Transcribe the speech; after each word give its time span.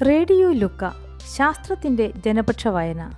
Radio 0.00 0.52
ലുക്ക 0.52 0.90
ശാസ്ത്രത്തിന്റെ 1.36 2.10
ജനപക്ഷ 2.10 2.68
വായന. 2.68 3.12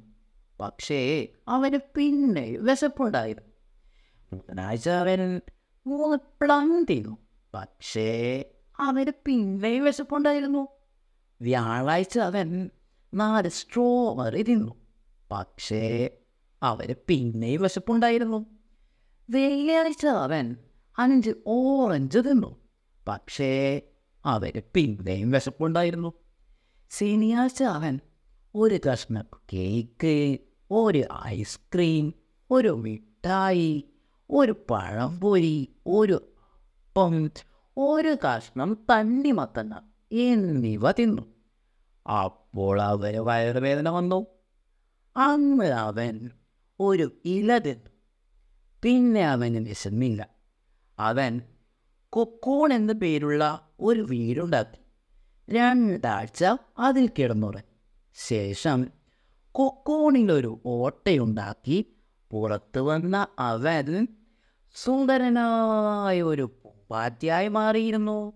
പക്ഷേ 0.60 1.28
അവന് 1.48 1.78
പിന്നെയും 1.96 2.66
വിശപ്പുണ്ടായി. 2.66 3.36
ബുധനാഴ്ച 4.34 4.90
അവൻ 4.90 5.42
മൂന്ന് 5.88 6.18
പ്ലം 6.42 6.86
തിന്നു. 6.90 7.18
പക്ഷേ 7.54 8.44
അവന് 8.80 9.12
പിന്നെയും 9.26 9.84
വിശപ്പുണ്ടായിരുന്നു. 9.84 10.68
വ്യാഴാഴ്ച 11.42 12.20
അവൻ 12.20 12.70
നാല് 13.14 13.50
സ്ട്രോബെറി 13.50 14.42
തിന്നു. 14.44 14.74
പക്ഷേ 15.32 16.10
അവന് 16.64 16.94
പിന്നെയും 17.08 17.62
വിശപ്പുണ്ടായിരുന്നു. 17.62 18.46
വെള്ളിയാഴ്ച 19.30 20.06
അവൻ 20.06 20.56
അഞ്ച് 20.98 21.32
ഓറഞ്ച് 21.48 22.20
തിന്നു. 22.20 22.56
പക്ഷേ 23.08 23.82
അവന് 24.26 24.62
പിന്നെയും 24.74 25.32
വിശപ്പുണ്ടായിരുന്നു. 25.32 26.14
ശനിയാഴ്ച 26.90 27.64
അവൻ 27.64 28.00
ഒരു 28.56 28.80
കഷ്ണം 28.92 29.26
കേക്ക് 29.54 30.38
ഒരു 30.72 31.04
ഐസ്ക്രീം 31.26 32.14
ഒരു 32.52 32.70
മിഠായി 32.70 33.90
ഒരു 34.30 34.52
പഴംപൊരി 34.70 35.76
ഒരു 35.88 36.34
അപ്പം 36.88 37.30
ഒരു 37.78 38.18
കഷ്ണം 38.28 38.86
തണ്ണിമത്തങ്ങ 38.90 39.74
എന്നിവ 40.12 40.92
തിന്നു. 40.92 41.22
അപ്പോൾ 42.20 42.82
അവന് 42.82 43.18
വയറുവേദന 43.18 43.90
വന്നു. 43.90 44.26
അന്ന് 45.18 45.66
അവൻ 45.66 46.30
ഒരു 46.80 47.12
ഇല 47.26 47.58
തിന്നു. 47.58 47.92
പിന്നെ 48.84 49.28
അവന് 49.28 49.58
വിശന്നില്ല. 49.58 50.30
അവൻ 51.00 51.42
കൊക്കോൺ 52.10 52.74
എന്ന 52.74 52.94
പേരുള്ള 52.94 53.70
ഒരു 53.80 54.02
വീടുണ്ടാക്കി. 54.02 54.80
രണ്ടാഴ്ച 55.56 56.46
അതിൽ 56.80 57.08
കിടന്നുറങ്ങി. 57.08 57.80
ശേഷം 58.28 58.86
കൊക്കോണിലൊരു 59.52 60.62
ഓട്ടയുണ്ടാക്കി. 60.66 61.96
പുറത്തു 62.32 62.80
വന്ന 62.80 63.28
അവൻ 63.40 64.08
സുന്ദരനായ 64.76 66.22
ഒരു 66.22 66.60
പൂമ്പാറ്റയായി 66.64 67.48
മാറിയിരുന്നു. 67.48 68.34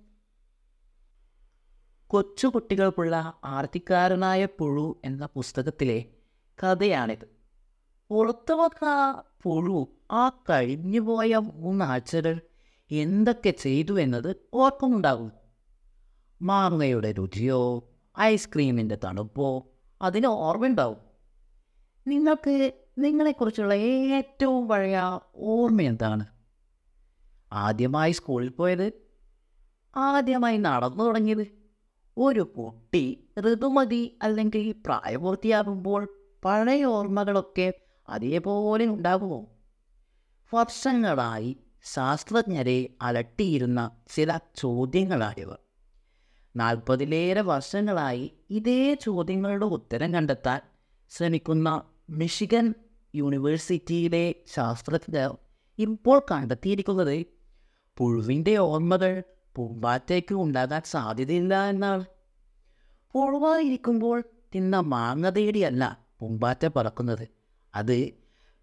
കൊച്ചുകുട്ടികൾക്കുള്ള 2.07 3.33
ആർത്തിക്കാരനായ 3.45 4.45
പുഴു 4.45 5.01
എന്ന 5.05 5.25
പുസ്തകത്തിലെ 5.25 6.05
കഥയാണിത്. 6.63 7.29
പുറത്തു 8.09 8.53
വന്ന 8.53 9.21
പുഴു 9.43 9.87
ആ 10.11 10.29
കഴിഞ്ഞുപോയ 10.29 11.35
മൂന്നാഴ്ചകൾ 11.35 12.41
എന്തൊക്കെ 12.97 13.49
ചെയ്തു 13.49 13.99
എന്നത് 13.99 14.35
ഓർക്കുന്നുണ്ടാകും 14.53 15.31
മാങ്ങയുടെ 16.41 17.11
രുചിയോ 17.11 17.89
ഐസ്ക്രീമിന്റെ 18.19 18.97
തണുപ്പോ 19.03 19.71
അതിന് 20.01 20.27
ഓർമ്മയുണ്ടാവും. 20.27 20.97
നിങ്ങൾക്ക് 22.07 22.71
നിങ്ങളെക്കുറിച്ചുള്ള 22.97 23.73
ഏറ്റവും 23.73 24.67
പഴയ 24.67 25.19
ഓർമ്മ 25.35 25.81
എന്താണ്? 25.81 26.25
ആദ്യമായി 27.53 28.11
സ്കൂളിൽ 28.11 28.49
പോയത്? 28.49 28.91
ആദ്യമായി 29.95 30.57
നടന്നു 30.57 31.03
തുടങ്ങിയത്? 31.03 31.47
ഒരു 32.17 32.41
കുട്ടി 32.41 33.27
ഋതുമതി 33.39 34.19
അല്ലെങ്കിൽ 34.21 34.75
പ്രായപൂർത്തിയാകുമ്പോൾ 34.85 36.07
പഴയ 36.45 36.85
ഓർമ്മകളൊക്കെ 36.85 37.73
അതേപോലെ 38.09 38.85
ഉണ്ടാകുമോ? 38.85 39.49
വർഷങ്ങളായി 40.53 41.57
ശാസ്ത്രജ്ഞരെ 41.83 42.89
അലട്ടിയിരുന്ന 43.01 43.91
ചില 44.15 44.39
ചോദ്യങ്ങളാണിവ. 44.55 45.55
നാൽപ്പതിലേറെ 46.55 47.41
വർഷങ്ങളായി 47.41 48.33
ഇതേ 48.49 48.93
ചോദ്യങ്ങളുടെ 48.93 49.65
ഉത്തരം 49.65 50.13
കണ്ടെത്താൻ 50.13 50.61
ശ്രമിക്കുന്ന 51.09 51.83
മിഷിഗൻ 52.09 52.73
യൂണിവേഴ്സിറ്റിയിലെ 53.15 54.35
ശാസ്ത്രജ്ഞർ 54.47 55.37
ഇപ്പോൾ 55.79 56.21
കണ്ടെത്തിയിരിക്കുന്നത് 56.31 57.25
പുഴുവിന്റെ 57.97 58.55
ഓർമ്മകൾ 58.55 59.23
പൂമ്പാറ്റയ്ക്ക് 59.55 60.35
ഉണ്ടാകാൻ 60.35 60.81
സാധ്യതയില്ല 60.85 61.69
എന്നാണ്. 61.69 62.05
പുഴുവായിരിക്കുമ്പോൾ 63.13 64.23
തിന്ന 64.55 64.79
മാങ്ങ 64.79 65.29
തേടിയല്ല 65.29 65.99
പൂമ്പാറ്റ 66.19 66.67
പറക്കുന്നത്. 66.75 67.27
അത് 67.75 68.09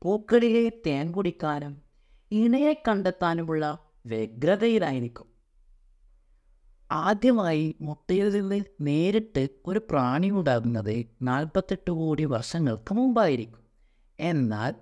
പൂക്കളിലെ 0.03 0.73
തേൻ 0.87 1.13
കുടിക്കാനും 1.13 1.90
ഇണയെ 2.33 2.83
കണ്ടെത്താനുമുള്ള 2.89 3.79
വ്യഗ്രതയിലായിരിക്കും. 4.07 5.27
ആദ്യമായി 6.93 7.77
മുട്ടയിൽ 7.81 8.29
നിന്ന് 8.29 8.65
നേരിട്ട് 8.81 9.49
ഒരു 9.67 9.79
പ്രാണി 9.79 10.31
ഉണ്ടാകുന്നത് 10.31 11.07
നാൽപ്പത്തെട്ട് 11.23 11.91
കോടി 11.91 12.25
വർഷങ്ങൾക്ക് 12.25 12.95
മുമ്പായിരിക്കും. 12.95 13.61
എന്നാൽ 14.21 14.75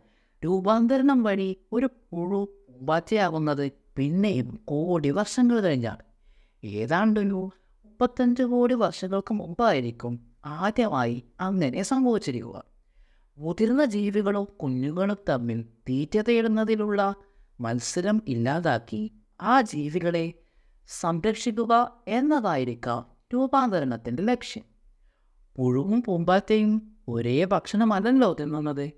രൂപാന്തരണം 0.45 1.23
വഴി 1.23 1.57
ഒരു 1.73 1.87
പുഴു 1.87 2.45
പൂമ്പാറ്റയാകുന്നത് 2.69 3.73
പിന്നെയും 3.97 4.61
കോടി 4.65 5.11
വർഷങ്ങൾ 5.11 5.61
കഴിഞ്ഞാണ്. 5.61 6.03
ഏതാണ്ടൊരു 6.65 7.51
മുപ്പത്തഞ്ച് 7.85 8.43
കോടി 8.43 8.75
വർഷങ്ങൾക്ക് 8.75 9.35
മുമ്പായിരിക്കും 9.35 10.21
ആദ്യമായി 10.45 11.25
അങ്ങനെ 11.41 11.83
സംഭവിച്ചിരിക്കുക. 11.83 12.63
മുതിർന്ന 13.39 13.85
ജീവികളും 13.85 14.45
കുഞ്ഞുങ്ങളും 14.45 15.17
തമ്മിൽ 15.29 15.63
തീറ്റ 15.63 16.19
തേടുന്നതിലുള്ള 16.19 17.15
മത്സരം 17.61 18.23
ഇല്ലാതാക്കി 18.29 19.13
ആ 19.43 19.61
ജീവികളെ 19.61 20.33
സംരക്ഷിക്കുക 20.89 21.93
എന്നതായിരിക്കാം 22.09 23.07
രൂപാന്തരണത്തിന്റെ 23.35 24.23
ലക്ഷ്യം. 24.23 24.65
പുഴുവും 25.57 26.03
പൂമ്പാറ്റയും 26.03 26.97
ഒരേ 27.09 27.45
ഭക്ഷണമല്ലല്ലോ 27.45 28.37
തിന്നുന്നത്. 28.41 28.91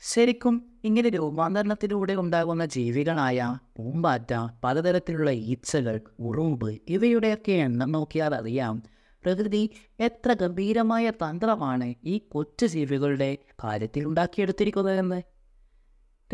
ശരിക്കും 0.00 0.78
ഇങ്ങനെ 0.84 1.08
രൂപാന്തരണത്തിലൂടെ 1.08 2.14
ഉണ്ടാകുന്ന 2.14 2.66
ജീവികളായ 2.66 3.58
പൂമ്പാറ്റ 3.76 4.34
പലതരത്തിലുള്ള 4.64 5.30
ഈച്ചകൾ 5.30 6.00
ഉറുമ്പ് 6.18 6.78
ഇവയുടെയൊക്കെ 6.88 7.52
എണ്ണം 7.52 7.92
നോക്കിയാൽ 7.92 8.34
അറിയാം. 8.34 8.82
പ്രകൃതി 9.24 9.70
എത്ര 10.00 10.32
ഗംഭീരമായ 10.32 11.10
തന്ത്രമാണ് 11.10 11.94
ഈ 12.04 12.18
കൊച്ചു 12.18 12.66
ജീവികളുടെ 12.66 13.38
കാര്യത്തിൽ 13.64 14.04
ഉണ്ടാക്കിയെടുത്തിരിക്കുന്നതെന്ന് 14.04 15.35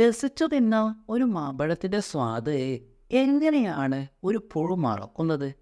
രസിച്ചു 0.00 0.44
തിന്ന 0.44 1.04
ഒരു 1.08 1.24
മാമ്പഴത്തിന്റെ 1.24 2.00
സ്വാദ് 2.00 2.78
എങ്ങനെയാണ് 3.10 4.06
ഒരു 4.24 4.48
പുഴു 4.52 4.74
മറക്കുന്നത്? 4.74 5.54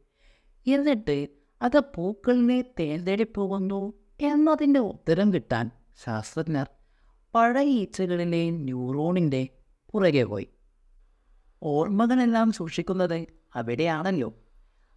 എന്നിട്ട് 0.66 1.28
അത് 1.62 1.80
പൂക്കളിനെ 1.80 2.64
തേൻതേടി 2.80 3.26
പോകുന്നു 3.36 3.92
എന്നതിന്റെ 4.20 4.80
ഉത്തരം 4.80 5.34
കിട്ടാൻ 5.34 5.70
ശാസ്ത്രജ്ഞർ 6.04 6.66
പഴയ 7.34 7.64
ഈച്ചകളിലെ 7.64 8.50
ന്യൂറോണിന്റെ 8.50 9.48
പുറകെ 9.92 10.24
പോയി. 10.24 10.48
ഓർമ്മകളെല്ലാം 11.62 12.52
സൂക്ഷിക്കുന്നത് 12.52 13.26
അവിടെയാണല്ലോ. 13.54 14.34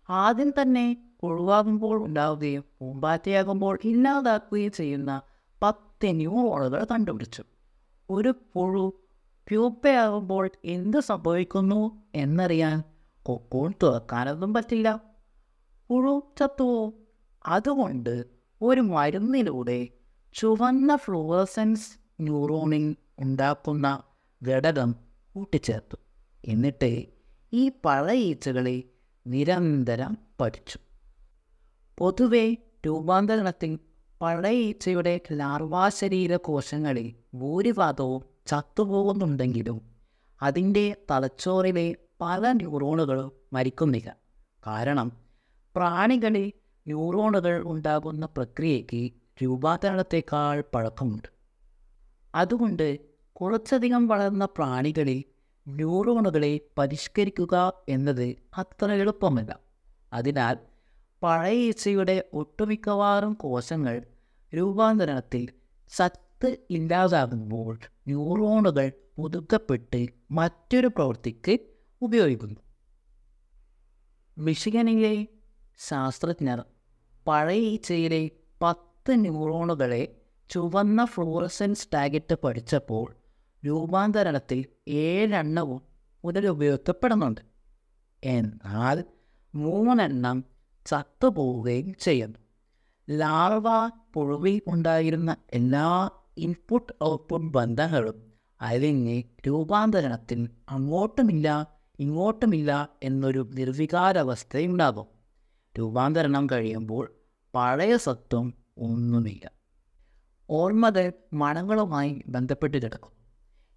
ആദ്യം 0.09 0.53
തന്നെ 0.61 1.09
പുഴുവാകുമ്പോൾ 1.21 2.05
ഉണ്ടാവുകയും 2.05 2.63
പൂമ്പാറ്റയാകുമ്പോൾ 2.79 3.79
ഇല്ലാതാക്കുകയും 3.83 4.71
ചെയ്യുന്ന 4.71 5.21
പത്ത് 5.63 6.05
ന്യൂറോണുകൾ 6.05 6.85
കണ്ടുപിടിച്ചു. 6.91 7.43
ഒരു 8.09 8.33
പുഴു 8.53 9.02
പ്യൂപ്പയാകുമ്പോൾ 9.49 10.49
എന്ത് 10.65 10.99
സംഭവിക്കുന്നു 10.99 11.79
എന്നറിയാൻ 12.15 12.83
കൊക്കോൺ 13.23 13.73
തുറക്കാനൊന്നും 13.83 14.53
പറ്റില്ല. 14.53 14.99
പുഴു 15.89 16.23
ചത്തുവോ 16.39 16.93
അതുകൊണ്ട് 17.45 18.25
ഒരു 18.61 18.81
മരുന്നിലൂടെ 18.81 19.89
ചുവന്ന 20.33 20.95
ഫ്ലൂറസൻസ് 20.95 21.89
ന്യൂറോണിൻ 22.19 22.95
ഉണ്ടാക്കുന്ന 23.19 24.03
ഘടകം 24.41 24.95
കൂട്ടിച്ചേർത്തു. 25.35 25.97
എന്നിട്ട് 26.45 27.05
ഈ 27.53 27.71
പഴയീച്ചകളെ 27.85 28.83
നിരന്തരം 29.27 30.17
പഠിച്ചു 30.41 30.79
പൊതുവെ 31.97 32.57
രൂപാന്തരണത്തിൽ 32.85 33.79
പഴയ 34.21 34.55
ഈച്ചയുടെ 34.55 35.21
ലാർവാശരീര 35.31 36.35
കോശങ്ങളിൽ 36.35 37.13
ഭൂരിഭാഗവും 37.33 38.32
ചത്തുപോകുന്നുണ്ടെങ്കിലും 38.45 39.81
അതിന്റെ 40.41 40.95
തലച്ചോറിലെ 41.11 41.95
പല 42.21 42.51
ന്യൂറോണുകളും 42.51 43.31
മരിക്കുന്നില്ല. 43.53 44.15
കാരണം 44.67 45.11
പ്രാണികളിൽ 45.75 46.53
ന്യൂറോണുകൾ 46.87 47.61
ഉണ്ടാകുന്ന 47.65 48.25
പ്രക്രിയയ്ക്ക് 48.25 49.11
രൂപാന്തരണത്തെക്കാൾ 49.43 50.63
പഴക്കമുണ്ട്. 50.75 51.27
അതുകൊണ്ട് 52.35 52.99
കുറച്ചധികം 53.33 54.07
വളർന്ന 54.07 54.45
പ്രാണികളിൽ 54.45 55.23
ന്യൂറോണുകളെ 55.67 56.59
പരിഷ്കരിക്കുക 56.77 57.73
എന്നത് 57.89 58.35
അത്ര 58.57 58.91
എളുപ്പമല്ല. 58.91 59.59
അതിനാൽ 60.13 60.57
പഴയ 61.23 61.53
ഈച്ചയുടെ 61.53 62.23
ഒട്ടുമിക്കവാറും 62.33 63.33
കോശങ്ങൾ 63.33 64.03
രൂപാന്തരണത്തിൽ 64.57 65.49
സത്ത് 65.89 66.57
ഇല്ലാതാകുമ്പോൾ 66.69 67.79
ന്യൂറോണുകൾ 68.07 68.91
പുതുക്കപ്പെട്ട് 69.17 70.07
മറ്റൊരു 70.31 70.87
പ്രവൃത്തിക്ക് 70.87 71.59
ഉപയോഗിക്കുന്നു. 72.01 72.59
മിഷിഗനിലെ 74.37 75.27
ശാസ്ത്രജ്ഞർ 75.89 76.63
പഴയ 77.27 77.57
ഈച്ചയിലെ 77.57 78.29
പത്ത് 78.61 79.11
ന്യൂറോണുകളെ 79.11 80.21
ചുവന്ന 80.49 81.05
ഫ്ലൂറസൻസ് 81.05 81.87
ടാഗിട്ട് 81.93 82.33
പഠിച്ചപ്പോൾ 82.33 83.15
രൂപാന്തരണത്തിൽ 83.65 84.65
ഏഴെണ്ണവും 84.87 85.81
പുനരുപയോഗിക്കപ്പെടുന്നുണ്ട് 86.23 87.41
എന്നാൽ 88.23 89.03
മൂന്നെണ്ണം 89.55 90.43
ചത്തുപോവുകയും 90.85 91.93
ചെയ്യുന്നു. 91.93 92.39
ലാർവ 93.09 93.63
പുഴവിൽ 94.13 94.61
ഉണ്ടായിരുന്ന 94.67 95.35
എല്ലാ 95.53 96.09
ഇൻപുട്ട് 96.37 96.93
ഔട്ട്പുട്ട് 97.03 97.47
ബന്ധങ്ങളും 97.47 98.33
അലിഞ്ഞ് 98.61 99.23
രൂപാന്തരണത്തിൽ 99.47 100.49
അങ്ങോട്ടുമില്ല 100.69 101.67
ഇങ്ങോട്ടുമില്ല 101.99 102.89
എന്നൊരു 103.03 103.49
നിർവികാരാവസ്ഥയുണ്ടാകും. 103.53 105.05
രൂപാന്തരണം 105.79 106.47
കഴിയുമ്പോൾ 106.51 107.15
പഴയ 107.55 107.97
സത്വം 107.97 108.53
ഒന്നുമില്ല. 108.77 109.51
ഓർമ്മകൾ 110.49 111.11
മണങ്ങളുമായി 111.33 112.21
ബന്ധപ്പെട്ട് 112.27 112.77
കിടക്കും. 112.77 113.11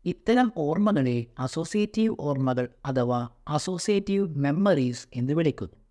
ഇത്തരം 0.04 0.52
ഓർമ്മകളെ 0.56 1.26
അസോസിയേറ്റീവ് 1.38 2.16
ഓർമ്മകൾ 2.20 2.68
അഥവാ 2.86 3.28
അസോസിയേറ്റീവ് 3.48 4.38
മെമ്മറീസ് 4.38 5.08
എന്ന് 5.14 5.32
വിളിക്കുന്നു. 5.32 5.85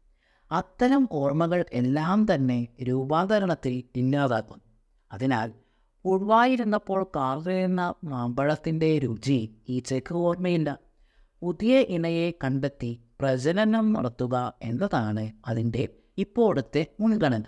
അത്തരം 0.52 1.10
ഓർമ്മകൾ 1.12 1.66
എല്ലാം 1.74 2.34
തന്നെ 2.34 2.68
രൂപാന്തരണത്തിൽ 2.84 3.84
ഇല്ലാതാക്കുന്നു. 3.96 4.64
അതിനാൽ 5.12 5.54
ഉൾവായിരുന്നപ്പോൾ 6.06 7.04
കാർന്നിരുന്ന 7.16 7.94
മാമ്പഴത്തിന്റെ 8.04 8.98
രുചി 8.98 9.56
ഈ 9.70 9.80
ചെക്ക് 9.80 10.14
ഓർമ്മയില്ല. 10.14 10.78
പുതിയ 11.42 11.80
ഇണയെ 11.80 12.32
കണ്ടെത്തി 12.44 13.02
പ്രജനനം 13.20 13.94
നടത്തുക 13.94 14.54
എന്നതാണ് 14.62 15.32
അതിന്റെ 15.48 15.90
ഇപ്പോഴത്തെ 16.18 16.86
മുൻഗണന. 17.00 17.44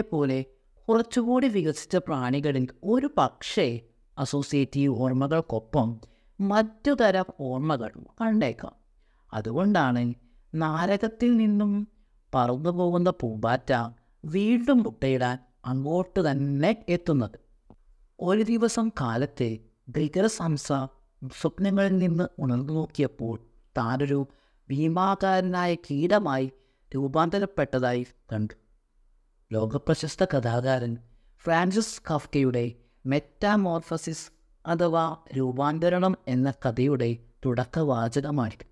പോലെ 0.00 0.44
കുറച്ചുകൂടി 0.88 1.48
വികസിച്ച 1.48 1.96
പ്രാണികളിൽ 1.96 2.68
ഒരു 2.84 3.10
പക്ഷേ 3.18 3.80
അസോസിയേറ്റീവ് 4.18 4.98
ഓർമ്മകൾക്കൊപ്പം 4.98 6.00
മറ്റു 6.40 6.90
തരം 6.90 7.24
ഓർമ്മകൾ 7.40 7.90
കണ്ടേക്കാം. 8.20 8.74
അതുകൊണ്ടാണ് 9.32 10.14
നാരകത്തിൽ 10.54 11.36
നിന്നും 11.36 11.88
പറന്നു 12.34 12.70
പോകുന്ന 12.70 13.10
പൂമ്പാറ്റ 13.10 13.94
വീണ്ടും 14.24 14.82
മുട്ടയിടാൻ 14.82 15.38
അങ്ങോട്ട് 15.64 16.30
തന്നെ 16.30 16.84
എത്തുന്നത്. 16.88 17.30
ഒരു 18.20 18.42
ദിവസം 18.42 18.88
കാലത്തെ 18.88 19.58
ഭീകരസംസ 19.88 20.72
സ്വപ്നങ്ങളിൽ 21.40 21.98
നിന്ന് 21.98 22.28
ഉണർന്നു 22.38 22.72
നോക്കിയപ്പോൾ 22.72 23.38
താനൊരു 23.78 24.28
ഭീമാകാരനായ 24.70 25.74
കീടമായി 25.74 26.52
രൂപാന്തരപ്പെട്ടതായി 26.94 28.06
കണ്ടു. 28.32 28.54
ലോകപ്രശസ്ത 29.52 30.24
കഥാകാരൻ 30.24 30.96
ഫ്രാൻസിസ് 31.38 32.02
കഫ്കയുടെ 32.10 32.72
മെറ്റാമോർഫസിസ് 33.06 34.30
അഥവാ 34.66 35.16
രൂപാന്തരണം 35.38 36.16
എന്ന 36.28 36.50
കഥയുടെ 36.50 37.16
തുടക്കവാചകമാണിത്. 37.46 38.69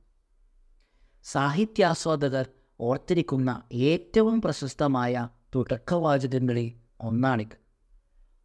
സാഹിത്യാസ്വാദകർ 1.25 2.49
ഓർത്തിരിക്കുന്ന 2.81 3.63
ഏറ്റവും 3.73 4.43
പ്രശസ്തമായ 4.43 5.29
തുടക്കവാചകങ്ങളിൽ 5.55 6.73
ഒന്നാണിത് 7.01 7.69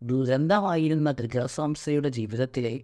ദുരന്തമായിരുന്ന 0.01 1.11
ഗൃഹസംസ്ഥയുടെ 1.11 2.09
ജീവിതത്തിലെ 2.09 2.83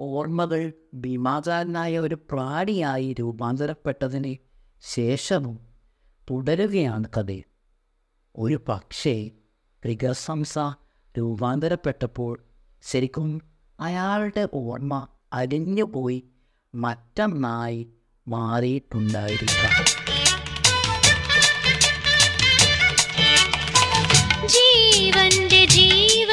ഓർമ്മകൾ 0.00 0.72
ഭീമാചാരനായ 0.94 1.98
ഒരു 1.98 2.14
പ്രാണിയായി 2.14 3.14
രൂപാന്തരപ്പെട്ടതിന് 3.20 4.36
ശേഷവും 4.82 5.60
തുടരുകയാണ് 6.30 7.04
കഥയിൽ. 7.16 7.44
ഒരു 8.36 8.60
പക്ഷേ 8.68 9.30
ഗൃഹസംസ 9.84 10.58
രൂപാന്തരപ്പെട്ടപ്പോൾ 11.18 12.44
ശരിക്കും 12.82 13.42
അയാളുടെ 13.80 14.48
ഓർമ്മ 14.54 15.08
അരിഞ്ഞുപോയി 15.32 16.24
മറ്റൊന്നായി 16.74 17.93
മാറിയിട്ടുണ്ടായിരിക്കാം. 18.28 19.74
ജീവന്റെ 24.46 25.64
ജീവ 25.64 26.30